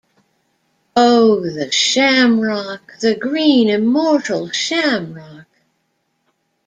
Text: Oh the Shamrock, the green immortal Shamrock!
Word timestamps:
Oh 0.95 1.41
the 1.47 1.71
Shamrock, 1.71 2.97
the 3.01 3.13
green 3.13 3.69
immortal 3.69 4.49
Shamrock! 4.49 5.45